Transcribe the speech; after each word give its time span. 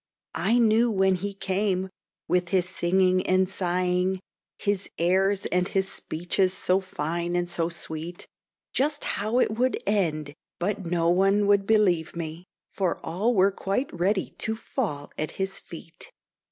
"I 0.41 0.57
knew 0.57 0.89
when 0.89 1.13
he 1.17 1.35
came, 1.35 1.91
with 2.27 2.49
his 2.49 2.67
singing 2.67 3.23
and 3.27 3.47
sighing, 3.47 4.19
His 4.57 4.89
airs 4.97 5.45
and 5.45 5.67
his 5.67 5.91
speeches 5.91 6.55
so 6.55 6.79
fine 6.79 7.35
and 7.35 7.47
so 7.47 7.69
sweet, 7.69 8.25
Just 8.73 9.03
how 9.03 9.37
it 9.37 9.59
would 9.59 9.77
end; 9.85 10.33
but 10.57 10.87
no 10.87 11.11
one 11.11 11.45
would 11.45 11.67
believe 11.67 12.15
me, 12.15 12.45
For 12.67 12.99
all 13.05 13.35
were 13.35 13.51
quite 13.51 13.93
ready 13.93 14.31
to 14.39 14.55
fall 14.55 15.11
at 15.19 15.29
his 15.37 15.59
feet." 15.59 16.11